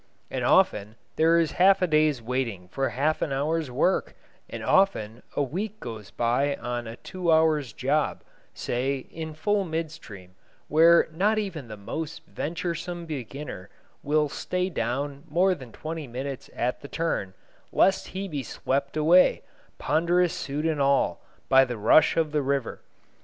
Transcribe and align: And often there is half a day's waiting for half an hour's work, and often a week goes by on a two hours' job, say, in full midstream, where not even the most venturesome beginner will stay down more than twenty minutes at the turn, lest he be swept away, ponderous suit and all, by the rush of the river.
And 0.31 0.43
often 0.43 0.95
there 1.15 1.39
is 1.39 1.51
half 1.61 1.79
a 1.83 1.85
day's 1.85 2.23
waiting 2.23 2.67
for 2.69 2.89
half 2.89 3.21
an 3.21 3.31
hour's 3.31 3.69
work, 3.69 4.15
and 4.49 4.63
often 4.63 5.21
a 5.35 5.43
week 5.43 5.79
goes 5.79 6.09
by 6.09 6.55
on 6.55 6.87
a 6.87 6.95
two 6.95 7.31
hours' 7.31 7.71
job, 7.71 8.23
say, 8.51 9.05
in 9.11 9.35
full 9.35 9.63
midstream, 9.63 10.33
where 10.67 11.07
not 11.11 11.37
even 11.37 11.67
the 11.67 11.77
most 11.77 12.25
venturesome 12.25 13.05
beginner 13.05 13.69
will 14.01 14.27
stay 14.27 14.71
down 14.71 15.23
more 15.29 15.53
than 15.53 15.71
twenty 15.71 16.07
minutes 16.07 16.49
at 16.55 16.81
the 16.81 16.87
turn, 16.87 17.35
lest 17.71 18.07
he 18.07 18.27
be 18.27 18.41
swept 18.41 18.97
away, 18.97 19.43
ponderous 19.77 20.33
suit 20.33 20.65
and 20.65 20.81
all, 20.81 21.21
by 21.47 21.63
the 21.63 21.77
rush 21.77 22.17
of 22.17 22.31
the 22.31 22.41
river. 22.41 22.81